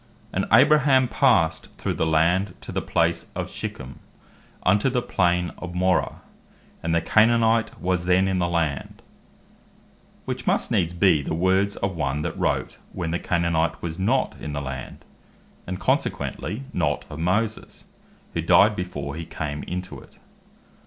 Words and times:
6 0.29 0.29
"And 0.33 0.45
Abraham 0.51 1.07
passed 1.07 1.69
through 1.77 1.93
the 1.93 2.07
land 2.07 2.55
to 2.61 2.71
the 2.71 2.81
place 2.81 3.27
of 3.35 3.51
Sichem, 3.51 3.99
unto 4.63 4.89
the 4.89 4.99
plain 5.03 5.51
of 5.59 5.75
Moreh, 5.75 6.15
and 6.81 6.95
the 6.95 7.01
Canaanite 7.01 7.79
was 7.79 8.05
then 8.05 8.27
in 8.27 8.39
the 8.39 8.47
land;" 8.47 9.03
which 10.25 10.47
must 10.47 10.71
needs 10.71 10.91
bee 10.93 11.21
the 11.21 11.35
words 11.35 11.75
of 11.75 11.95
one 11.95 12.23
that 12.23 12.35
wrote 12.35 12.79
when 12.93 13.11
the 13.11 13.19
Canaanite 13.19 13.79
was 13.83 13.99
not 13.99 14.35
in 14.39 14.53
the 14.53 14.59
land; 14.61 15.05
and 15.67 15.79
consequently, 15.79 16.63
not 16.73 17.05
of 17.11 17.19
Moses, 17.19 17.85
who 18.33 18.41
dyed 18.41 18.75
before 18.75 19.13
he 19.15 19.23
came 19.23 19.61
into 19.67 19.99
it. 19.99 20.17